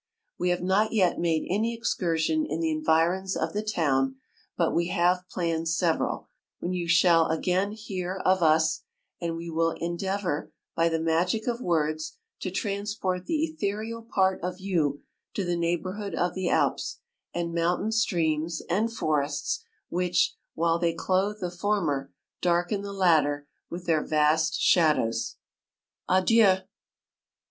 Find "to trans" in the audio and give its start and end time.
12.39-12.95